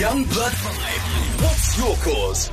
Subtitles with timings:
[0.00, 1.42] Young Blood 5.
[1.42, 2.50] What's your cause?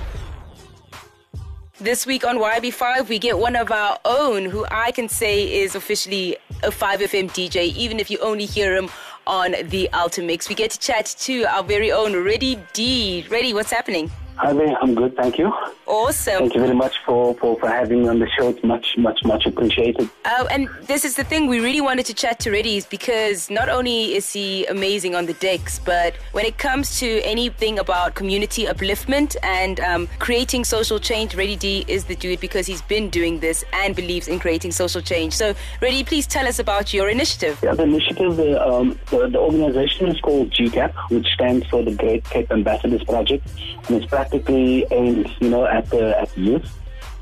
[1.79, 5.73] This week on YB5, we get one of our own who I can say is
[5.73, 8.89] officially a 5FM DJ, even if you only hear him
[9.25, 10.49] on the Ultimix.
[10.49, 13.25] We get to chat to our very own Ready D.
[13.29, 14.11] Ready, what's happening?
[14.35, 15.53] Hi there, I'm good, thank you.
[15.87, 16.39] Awesome.
[16.39, 18.49] Thank you very much for, for, for having me on the show.
[18.49, 20.09] It's much, much, much appreciated.
[20.25, 23.49] Uh, and this is the thing we really wanted to chat to Ready is because
[23.49, 28.15] not only is he amazing on the decks, but when it comes to anything about
[28.15, 33.09] community upliftment and um, creating social change, Ready D is the dude because he's been
[33.09, 35.33] doing this and believes in creating social change.
[35.33, 37.59] So, Ready, please tell us about your initiative.
[37.63, 41.95] Yeah, the initiative, the, um, the, the organization is called GCAP, which stands for the
[41.95, 43.47] Great Cape Ambassadors Project.
[43.87, 46.67] And it's practically aimed, you know, at the at youth,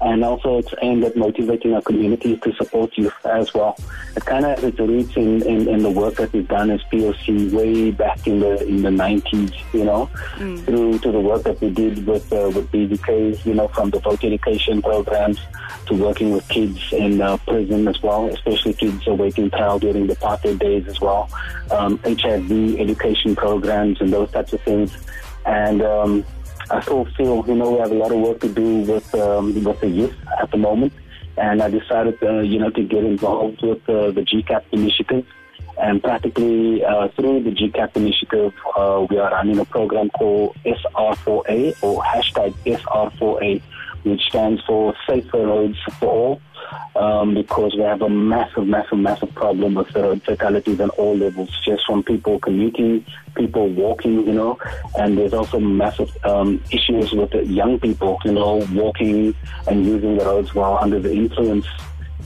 [0.02, 3.78] and also it's aimed at motivating our communities to support youth as well.
[4.16, 6.81] It kind of has its roots in, in, in, the work that we've done as
[6.91, 10.64] POC way back in the in the 90s, you know, mm.
[10.66, 14.00] through to the work that we did with uh, with BVKs, you know, from the
[14.00, 15.40] voter education programs
[15.88, 20.16] to working with kids in uh, prison as well, especially kids awaiting trial during the
[20.16, 21.30] apartheid days as well,
[21.72, 24.95] um, HIV education programs and those types of things.
[25.45, 26.25] And um,
[26.69, 29.63] I still feel, you know, we have a lot of work to do with um,
[29.63, 30.94] with the youth at the moment,
[31.38, 35.25] and I decided, uh, you know, to get involved with uh, the GCAP initiative.
[35.77, 41.83] And practically uh, through the GCAP initiative, uh, we are running a program called SR4A
[41.83, 43.61] or hashtag SR4A,
[44.03, 46.41] which stands for Safer Roads for All
[46.95, 51.85] um, because we have a massive, massive, massive problem with fatalities on all levels, just
[51.85, 54.57] from people commuting, people walking, you know,
[54.97, 59.35] and there's also massive um, issues with young people, you know, walking
[59.67, 61.67] and using the roads while under the influence.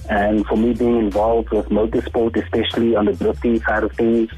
[0.09, 4.29] And for me being involved with motorsport, especially on the drifting side of things,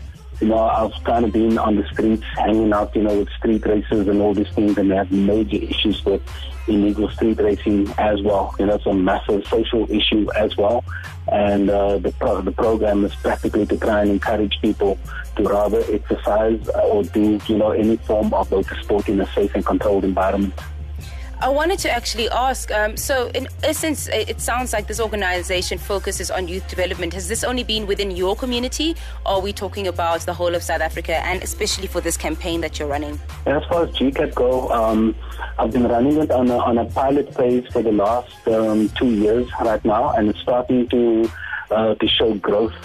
[0.41, 3.65] you know, I've kind of been on the streets, hanging out, you know, with street
[3.65, 6.21] races and all these things, and they have major issues with
[6.67, 8.55] illegal street racing as well.
[8.57, 10.83] You know, it's a massive social issue as well.
[11.31, 14.97] And uh, the, pro- the program is practically to try and encourage people
[15.35, 19.53] to rather exercise or do, you know, any form of motor sport in a safe
[19.53, 20.53] and controlled environment.
[21.41, 22.69] I wanted to actually ask.
[22.71, 27.15] Um, so, in essence, it sounds like this organization focuses on youth development.
[27.15, 30.61] Has this only been within your community, or are we talking about the whole of
[30.61, 33.19] South Africa, and especially for this campaign that you're running?
[33.47, 35.15] As far as GCAP go, um,
[35.57, 39.09] I've been running it on a, on a pilot phase for the last um, two
[39.09, 41.31] years right now, and it's starting to
[41.71, 42.75] uh, to show growth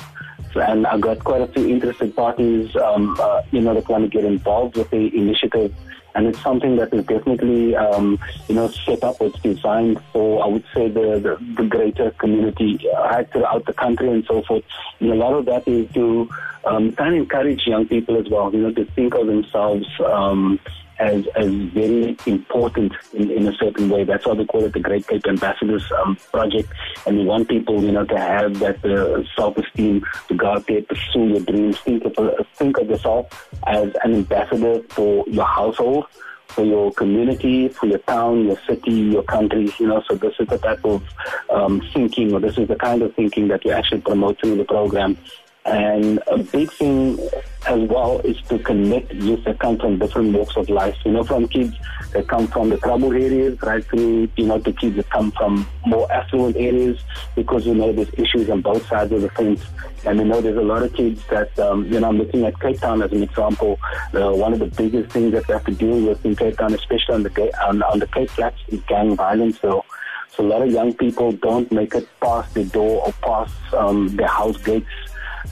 [0.55, 4.09] and I've got quite a few interested parties, um, uh, you know, that want to
[4.09, 5.75] get involved with the initiative
[6.17, 8.19] and it's something that is definitely, um,
[8.49, 9.21] you know, set up.
[9.21, 14.09] It's designed for, I would say, the, the, the greater community right throughout the country
[14.11, 14.65] and so forth.
[14.99, 16.29] And a lot of that is to
[16.65, 20.59] um, kind of encourage young people as well, you know, to think of themselves um,
[20.99, 24.05] as, as very important in, in a certain way.
[24.05, 26.73] That's why we call it the Great Cape Ambassadors um, Project.
[27.07, 30.83] And we want people, you know, to have that uh, self-esteem to go out there,
[30.83, 36.07] pursue your dreams, think of, uh, think of yourself as an ambassador for your household
[36.49, 40.47] for your community, for your town, your city, your country, you know, so this is
[40.49, 41.03] the type of
[41.51, 44.65] um, thinking or this is the kind of thinking that we actually promote through the
[44.65, 45.19] program.
[45.67, 47.19] And a big thing
[47.67, 50.97] as well is to connect youth that come from different walks of life.
[51.05, 51.75] You know, from kids
[52.13, 55.67] that come from the troubled areas right through, you know, to kids that come from
[55.85, 57.01] more affluent areas
[57.35, 59.65] because, you know, there's issues on both sides of the fence.
[60.05, 62.61] And, you know, there's a lot of kids that, um, you know, I'm looking at
[62.61, 63.81] Cape Town as an example.
[64.15, 66.75] Uh, one of the biggest things that we have to deal with in Cape Town,
[66.75, 69.59] especially on the, on, on the Cape Flats, is gang violence.
[69.61, 69.85] So,
[70.31, 74.15] so a lot of young people don't make it past the door or past um,
[74.15, 74.87] their house gates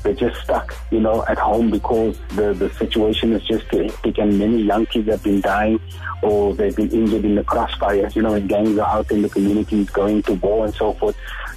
[0.02, 4.38] they're just stuck, you know, at home because the, the situation is just hectic and
[4.38, 5.80] many young kids have been dying
[6.22, 9.28] or they've been injured in the crossfire, you know, when gangs are out in the
[9.28, 11.16] communities going to war and so forth.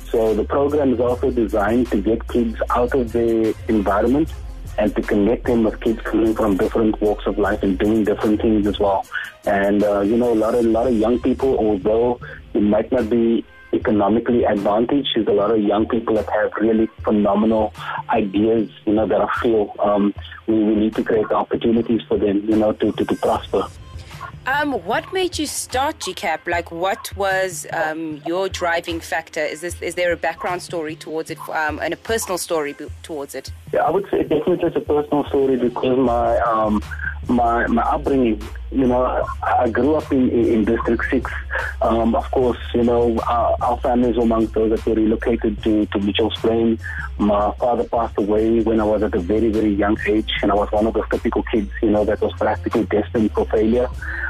[0.09, 4.31] So the program is also designed to get kids out of the environment
[4.77, 8.41] and to connect them with kids coming from different walks of life and doing different
[8.41, 9.05] things as well.
[9.45, 12.19] And uh, you know, a lot of a lot of young people, although
[12.53, 15.09] it might not be economically advantaged.
[15.15, 17.73] There's a lot of young people that have really phenomenal
[18.09, 20.13] ideas, you know, that I feel um,
[20.47, 23.67] we, we need to create opportunities for them, you know, to, to, to prosper.
[24.47, 26.47] Um, what made you start GCAP?
[26.47, 29.41] Like, what was um, your driving factor?
[29.41, 32.73] Is this is there a background story towards it, um, and a personal story
[33.03, 33.51] towards it?
[33.73, 36.81] Yeah, I would say definitely it's a personal story because my um,
[37.29, 38.41] my my upbringing.
[38.69, 41.31] You know, I grew up in, in, District 6.
[41.81, 45.99] Um, of course, you know, our, our families among those that were relocated to, to
[45.99, 46.77] Mitchell's Plain.
[47.17, 50.55] My father passed away when I was at a very, very young age, and I
[50.55, 53.87] was one of those typical kids, you know, that was practically destined for failure.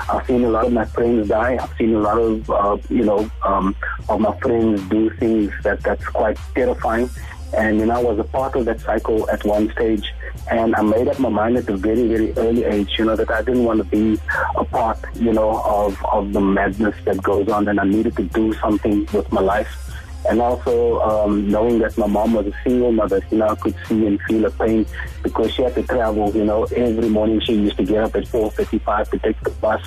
[0.08, 1.58] I've seen a lot of my friends die.
[1.60, 3.76] I've seen a lot of, uh, you know, um,
[4.08, 7.10] of my friends do things that, that's quite terrifying.
[7.54, 10.14] And, you know, I was a part of that cycle at one stage.
[10.50, 13.30] And I made up my mind at a very, very early age, you know, that
[13.30, 14.20] I didn't want to be
[14.56, 17.68] a part, you know, of, of the madness that goes on.
[17.68, 19.88] And I needed to do something with my life
[20.30, 23.76] and also um, knowing that my mom was a single mother, you know, I could
[23.88, 24.86] see and feel the pain
[25.24, 28.26] because she had to travel, you know, every morning she used to get up at
[28.26, 29.82] 4.35 to take the bus,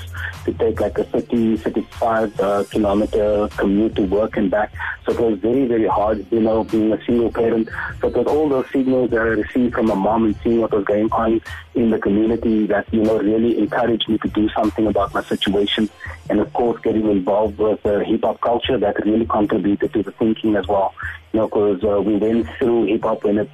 [0.45, 4.73] to take like a 30, 35 uh, kilometer commute to work and back.
[5.07, 7.69] So it was very, very hard, you know, being a single parent.
[8.01, 10.73] So it was all those signals that I received from my mom and seeing what
[10.73, 11.41] was going on
[11.75, 15.89] in the community that, you know, really encouraged me to do something about my situation.
[16.29, 20.13] And of course, getting involved with uh, hip hop culture that really contributed to the
[20.35, 20.95] thinking as well.
[21.33, 23.51] You know, because uh, we went through hip hop when it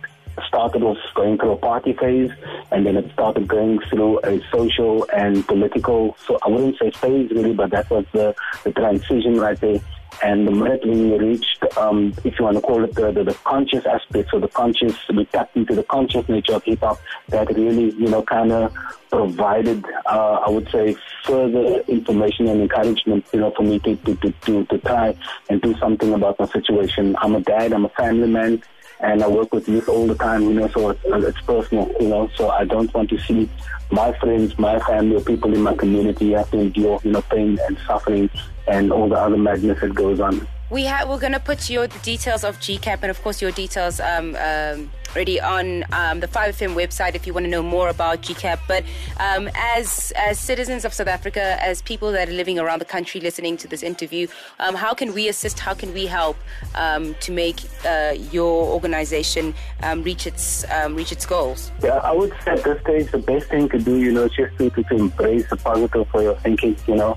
[0.46, 2.30] started off going through a party phase,
[2.70, 6.16] and then it started going through a social and political.
[6.26, 8.34] So I wouldn't say phase really, but that was the,
[8.64, 9.80] the transition right there.
[10.22, 13.34] And the minute we reached, um, if you want to call it the, the, the
[13.44, 16.98] conscious aspect, so the conscious, we tapped into the conscious nature of hip hop
[17.28, 18.74] that really, you know, kind of
[19.10, 24.14] provided, uh, I would say, further information and encouragement, you know, for me to, to,
[24.16, 25.16] to, to, to try
[25.48, 27.16] and do something about my situation.
[27.18, 28.62] I'm a dad, I'm a family man,
[29.00, 32.08] and I work with youth all the time, you know, so it's, it's personal, you
[32.08, 33.48] know, so I don't want to see
[33.90, 37.58] my friends, my family, or people in my community have to endure, you know, pain
[37.66, 38.30] and suffering
[38.66, 40.46] and all the other madness that goes on.
[40.68, 44.00] We ha- we're going to put your details of GCAP and, of course, your details
[44.00, 48.22] um, um, already on um, the 5FM website if you want to know more about
[48.22, 48.58] GCAP.
[48.66, 48.82] But
[49.20, 53.20] um, as as citizens of South Africa, as people that are living around the country
[53.20, 54.26] listening to this interview,
[54.58, 55.60] um, how can we assist?
[55.60, 56.36] How can we help
[56.74, 59.54] um, to make uh, your organization
[59.98, 61.70] reach its reach its goals?
[61.80, 64.32] Yeah, I would say at this stage the best thing to do, you know, is
[64.32, 67.16] just to, to embrace the positive for your thinking, you know,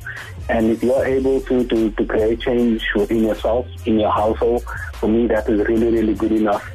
[0.50, 4.64] and if you're able to, to, to create change within yourself, in your household,
[4.94, 6.68] for me, that is really, really good enough.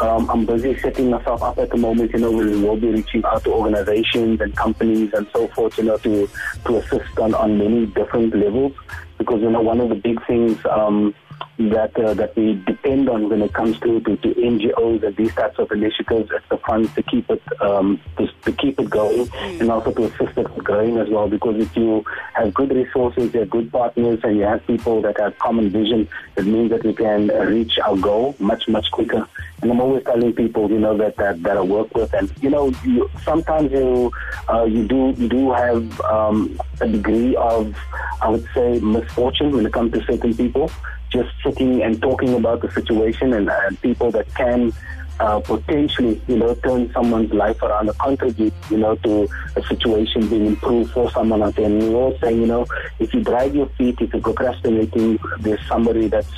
[0.00, 3.24] Um, I'm busy setting myself up at the moment, you know, we will be reaching
[3.24, 6.28] out to organizations and companies and so forth, you know, to,
[6.66, 8.72] to assist on, on many different levels.
[9.16, 11.14] Because, you know, one of the big things, um,
[11.58, 15.34] that uh, that we depend on when it comes to, to, to NGOs and these
[15.34, 19.26] types of initiatives as the funds to keep it um, to, to keep it going
[19.26, 19.60] mm.
[19.60, 21.28] and also to assist it growing as well.
[21.28, 22.04] Because if you
[22.34, 26.08] have good resources, you have good partners, and you have people that have common vision,
[26.36, 29.26] it means that we can reach our goal much much quicker.
[29.60, 32.50] And I'm always telling people, you know, that that, that I work with, and you
[32.50, 34.10] know, you, sometimes you
[34.48, 37.76] uh, you do you do have um, a degree of,
[38.20, 40.70] I would say, misfortune when it comes to certain people
[41.12, 44.72] just sitting and talking about the situation and, and people that can
[45.20, 50.26] uh, potentially, you know, turn someone's life around or contribute, you know, to a situation
[50.28, 51.66] being improved for someone out there.
[51.66, 52.66] And we're all saying, you know,
[52.98, 56.32] if you drag your feet, if you're procrastinating, there's somebody that's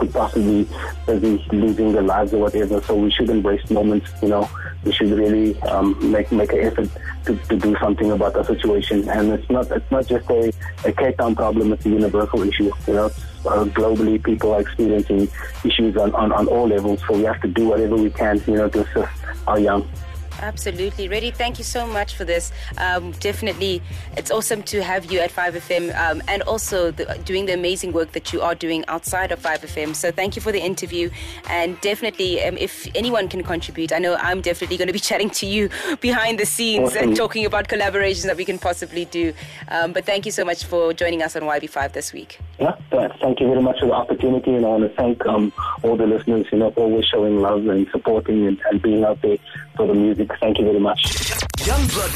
[0.00, 0.66] could possibly
[1.06, 2.80] be losing their lives or whatever.
[2.82, 4.48] So we should embrace moments, you know.
[4.82, 6.88] We should really um, make make an effort
[7.26, 9.08] to, to do something about the situation.
[9.08, 10.52] And it's not it's not just a,
[10.86, 12.72] a Cape Town problem, it's a universal issue.
[12.86, 13.06] You know,
[13.46, 15.28] uh, globally people are experiencing
[15.64, 17.00] issues on, on, on all levels.
[17.06, 19.12] So we have to do whatever we can, you know, to assist
[19.46, 19.86] our young.
[20.40, 21.08] Absolutely.
[21.08, 22.50] Ready, thank you so much for this.
[22.78, 23.82] Um, definitely,
[24.16, 28.12] it's awesome to have you at 5FM um, and also the, doing the amazing work
[28.12, 29.94] that you are doing outside of 5FM.
[29.94, 31.10] So thank you for the interview.
[31.48, 35.30] And definitely, um, if anyone can contribute, I know I'm definitely going to be chatting
[35.30, 35.68] to you
[36.00, 37.10] behind the scenes awesome.
[37.10, 39.34] and talking about collaborations that we can possibly do.
[39.68, 42.38] Um, but thank you so much for joining us on YB5 this week.
[42.58, 42.76] Yeah,
[43.20, 44.54] thank you very much for the opportunity.
[44.54, 47.66] And I want to thank um, all the listeners, you know, for always showing love
[47.66, 49.38] and supporting and, and being out there
[49.76, 50.29] for the music.
[50.38, 51.00] Thank you very much.
[51.66, 52.10] Young Blood.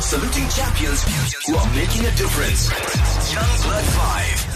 [0.00, 1.04] Saluting champions
[1.46, 2.70] who are making a difference.
[3.32, 4.49] Young Blood